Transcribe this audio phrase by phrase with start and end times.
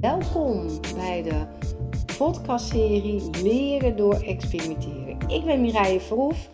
[0.00, 0.66] Welkom
[0.96, 1.46] bij de
[2.18, 5.18] podcastserie Leren door experimenteren.
[5.28, 6.48] Ik ben Mireille Verhoef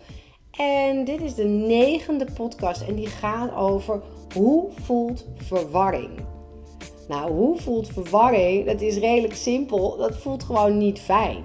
[0.51, 4.01] en dit is de negende podcast en die gaat over
[4.33, 6.09] hoe voelt verwarring.
[7.07, 8.65] Nou, hoe voelt verwarring?
[8.65, 9.97] Dat is redelijk simpel.
[9.97, 11.43] Dat voelt gewoon niet fijn.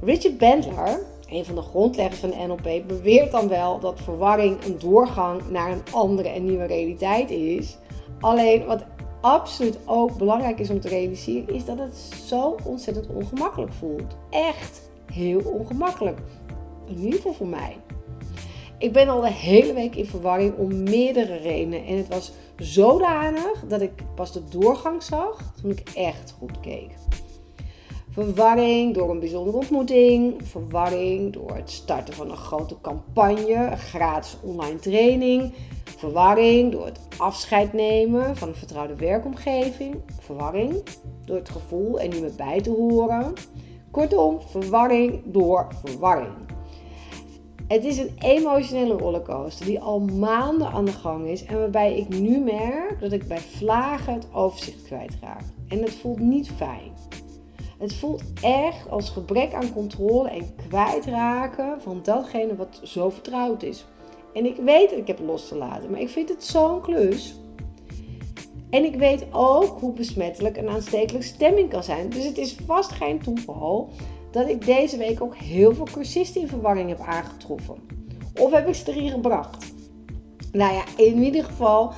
[0.00, 1.00] Richard Bandler,
[1.30, 5.82] een van de grondleggers van NLP, beweert dan wel dat verwarring een doorgang naar een
[5.92, 7.78] andere en nieuwe realiteit is.
[8.20, 8.84] Alleen wat
[9.20, 11.96] absoluut ook belangrijk is om te realiseren, is dat het
[12.26, 14.16] zo ontzettend ongemakkelijk voelt.
[14.30, 16.18] Echt heel ongemakkelijk.
[16.86, 17.76] In ieder geval voor mij.
[18.78, 21.86] Ik ben al de hele week in verwarring om meerdere redenen.
[21.86, 26.90] En het was zodanig dat ik pas de doorgang zag toen ik echt goed keek.
[28.18, 30.34] Verwarring door een bijzondere ontmoeting.
[30.42, 35.52] Verwarring door het starten van een grote campagne, een gratis online training.
[35.84, 39.96] Verwarring door het afscheid nemen van een vertrouwde werkomgeving.
[40.18, 40.82] Verwarring
[41.24, 43.32] door het gevoel er niet meer bij te horen.
[43.90, 46.34] Kortom, verwarring door verwarring.
[47.68, 52.08] Het is een emotionele rollercoaster die al maanden aan de gang is en waarbij ik
[52.08, 55.42] nu merk dat ik bij vlagen het overzicht kwijtraak.
[55.68, 56.92] En het voelt niet fijn.
[57.78, 63.86] Het voelt echt als gebrek aan controle en kwijtraken van datgene wat zo vertrouwd is.
[64.34, 67.40] En ik weet dat ik heb los te laten, maar ik vind het zo'n klus.
[68.70, 72.08] En ik weet ook hoe besmettelijk een aanstekelijk stemming kan zijn.
[72.08, 73.90] Dus het is vast geen toeval
[74.30, 77.76] dat ik deze week ook heel veel cursisten in verwarring heb aangetroffen.
[78.40, 79.72] Of heb ik ze erin gebracht?
[80.52, 81.92] Nou ja, in ieder geval,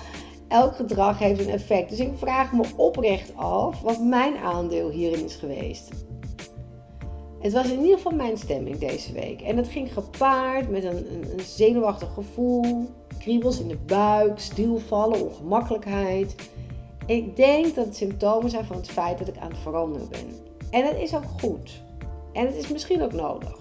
[0.50, 1.90] elk gedrag heeft een effect.
[1.90, 5.90] Dus ik vraag me oprecht af wat mijn aandeel hierin is geweest.
[7.40, 9.40] Het was in ieder geval mijn stemming deze week.
[9.40, 15.22] En het ging gepaard met een, een, een zenuwachtig gevoel, kriebels in de buik, stilvallen,
[15.22, 16.34] ongemakkelijkheid.
[17.06, 20.28] Ik denk dat het symptomen zijn van het feit dat ik aan het veranderen ben.
[20.70, 21.82] En het is ook goed.
[22.32, 23.58] En het is misschien ook nodig.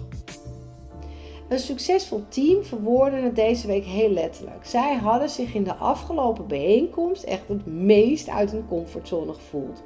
[1.50, 4.66] Een succesvol team verwoordde het deze week heel letterlijk.
[4.66, 9.84] Zij hadden zich in de afgelopen bijeenkomst echt het meest uit hun comfortzone gevoeld.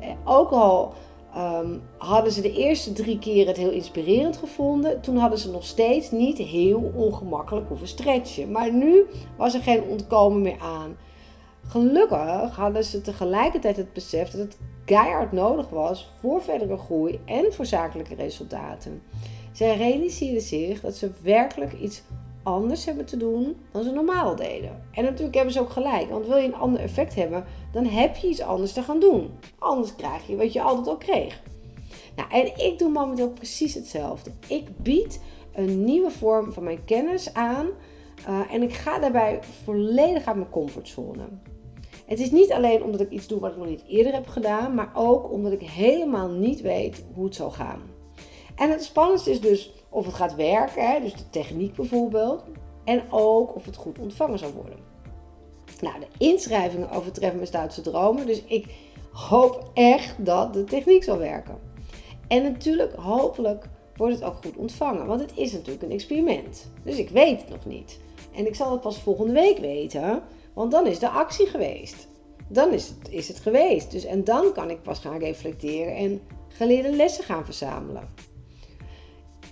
[0.00, 0.92] Eh, ook al
[1.36, 5.64] um, hadden ze de eerste drie keer het heel inspirerend gevonden, toen hadden ze nog
[5.64, 8.50] steeds niet heel ongemakkelijk hoeven stretchen.
[8.50, 10.96] Maar nu was er geen ontkomen meer aan.
[11.66, 17.52] Gelukkig hadden ze tegelijkertijd het besef dat het keihard nodig was voor verdere groei en
[17.52, 19.02] voor zakelijke resultaten.
[19.54, 22.02] Zij realiseerden zich dat ze werkelijk iets
[22.42, 24.82] anders hebben te doen dan ze normaal deden.
[24.92, 28.16] En natuurlijk hebben ze ook gelijk, want wil je een ander effect hebben, dan heb
[28.16, 29.30] je iets anders te gaan doen.
[29.58, 31.42] Anders krijg je wat je altijd al kreeg.
[32.16, 34.30] Nou, en ik doe momenteel precies hetzelfde.
[34.48, 35.20] Ik bied
[35.52, 37.66] een nieuwe vorm van mijn kennis aan
[38.28, 41.22] uh, en ik ga daarbij volledig uit mijn comfortzone.
[42.06, 44.74] Het is niet alleen omdat ik iets doe wat ik nog niet eerder heb gedaan,
[44.74, 47.82] maar ook omdat ik helemaal niet weet hoe het zal gaan.
[48.54, 52.44] En het spannendste is dus of het gaat werken, hè, dus de techniek bijvoorbeeld,
[52.84, 54.78] en ook of het goed ontvangen zal worden.
[55.80, 58.66] Nou, de inschrijvingen overtreffen mijn stoutste dromen, dus ik
[59.12, 61.58] hoop echt dat de techniek zal werken.
[62.28, 66.70] En natuurlijk, hopelijk wordt het ook goed ontvangen, want het is natuurlijk een experiment.
[66.84, 67.98] Dus ik weet het nog niet.
[68.36, 70.22] En ik zal het pas volgende week weten,
[70.54, 72.08] want dan is de actie geweest.
[72.48, 73.90] Dan is het, is het geweest.
[73.90, 78.08] Dus, en dan kan ik pas gaan reflecteren en geleerde lessen gaan verzamelen.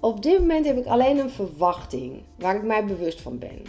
[0.03, 3.63] Op dit moment heb ik alleen een verwachting waar ik mij bewust van ben.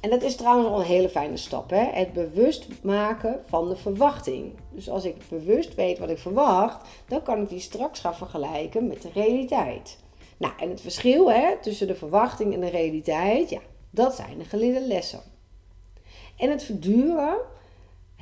[0.00, 1.84] En dat is trouwens al een hele fijne stap, hè?
[1.84, 4.52] het bewust maken van de verwachting.
[4.70, 8.86] Dus als ik bewust weet wat ik verwacht, dan kan ik die straks gaan vergelijken
[8.86, 9.98] met de realiteit.
[10.36, 13.60] Nou, en het verschil hè, tussen de verwachting en de realiteit, ja,
[13.90, 15.20] dat zijn de geleerde lessen.
[16.36, 17.36] En het verduren,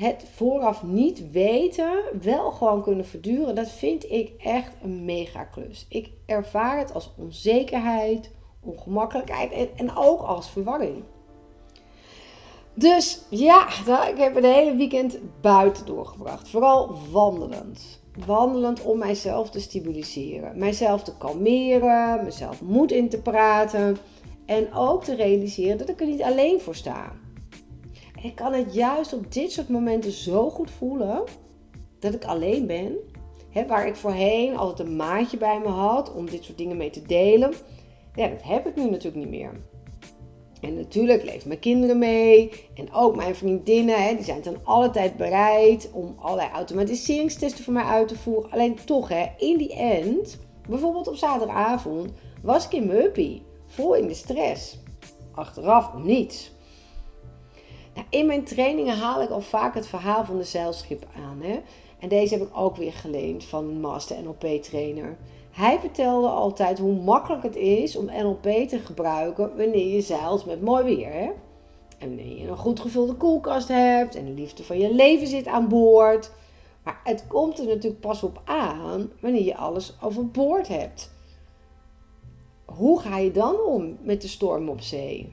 [0.00, 5.86] het vooraf niet weten, wel gewoon kunnen verduren, dat vind ik echt een mega klus.
[5.88, 8.30] Ik ervaar het als onzekerheid,
[8.60, 11.02] ongemakkelijkheid en, en ook als verwarring.
[12.74, 13.68] Dus ja,
[14.08, 16.48] ik heb het hele weekend buiten doorgebracht.
[16.48, 18.00] Vooral wandelend.
[18.26, 20.58] Wandelend om mijzelf te stabiliseren.
[20.58, 23.96] Mijzelf te kalmeren, mezelf moed in te praten.
[24.46, 27.12] En ook te realiseren dat ik er niet alleen voor sta.
[28.22, 31.24] Ik kan het juist op dit soort momenten zo goed voelen
[31.98, 32.96] dat ik alleen ben.
[33.66, 37.02] waar ik voorheen altijd een maatje bij me had om dit soort dingen mee te
[37.02, 37.52] delen.
[38.14, 39.52] Ja, dat heb ik nu natuurlijk niet meer.
[40.60, 42.50] En natuurlijk leven mijn kinderen mee.
[42.74, 44.16] En ook mijn vriendinnen.
[44.16, 48.50] Die zijn dan alle tijd bereid om allerlei automatiseringstesten voor mij uit te voeren.
[48.50, 50.38] Alleen toch, in die end,
[50.68, 52.12] bijvoorbeeld op zaterdagavond,
[52.42, 54.78] was ik in mijn Vol in de stress.
[55.34, 56.52] Achteraf niets.
[58.08, 61.40] In mijn trainingen haal ik al vaak het verhaal van de zeilschip aan.
[61.42, 61.60] Hè?
[61.98, 65.16] En deze heb ik ook weer geleend van een master NLP trainer.
[65.50, 70.62] Hij vertelde altijd hoe makkelijk het is om NLP te gebruiken wanneer je zeilt met
[70.62, 71.12] mooi weer.
[71.12, 71.30] Hè?
[71.98, 75.46] En wanneer je een goed gevulde koelkast hebt en de liefde van je leven zit
[75.46, 76.30] aan boord.
[76.82, 81.10] Maar het komt er natuurlijk pas op aan wanneer je alles overboord hebt.
[82.64, 85.32] Hoe ga je dan om met de storm op zee?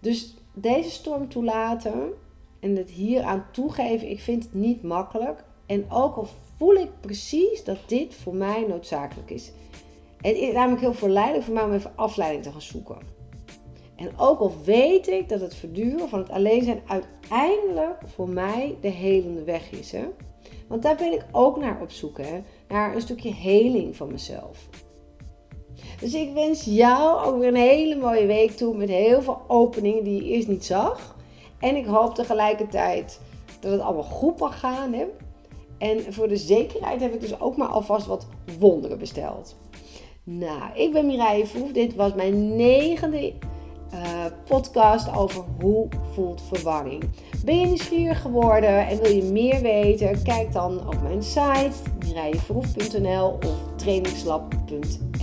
[0.00, 2.12] Dus deze storm toelaten
[2.60, 5.44] en het hier aan toegeven, ik vind het niet makkelijk.
[5.66, 6.26] En ook al
[6.56, 9.52] voel ik precies dat dit voor mij noodzakelijk is.
[10.20, 12.98] Het is namelijk heel verleidelijk voor mij om even afleiding te gaan zoeken.
[13.96, 18.76] En ook al weet ik dat het verduren van het alleen zijn uiteindelijk voor mij
[18.80, 19.92] de helende weg is.
[19.92, 20.04] Hè?
[20.68, 22.18] Want daar ben ik ook naar op zoek.
[22.18, 22.42] Hè?
[22.68, 24.68] Naar een stukje heling van mezelf.
[26.00, 30.04] Dus ik wens jou ook weer een hele mooie week toe met heel veel openingen
[30.04, 31.16] die je eerst niet zag.
[31.58, 33.20] En ik hoop tegelijkertijd
[33.60, 34.92] dat het allemaal goed mag gaan.
[34.92, 35.04] Hè?
[35.78, 38.26] En voor de zekerheid heb ik dus ook maar alvast wat
[38.58, 39.56] wonderen besteld.
[40.24, 41.72] Nou, ik ben Mireille Vroef.
[41.72, 43.32] Dit was mijn negende
[43.94, 44.00] uh,
[44.44, 47.04] podcast over hoe voelt verwarring.
[47.44, 50.22] Ben je nieuwsgierig geworden en wil je meer weten?
[50.22, 51.72] Kijk dan op mijn site
[52.04, 55.15] mireilleverhoef.nl of trainingslab.nl